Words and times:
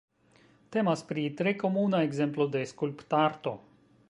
Temas 0.75 1.03
pri 1.11 1.25
tre 1.41 1.53
komuna 1.65 2.01
ekzemplo 2.09 2.51
de 2.57 2.67
skulptarto. 2.75 3.59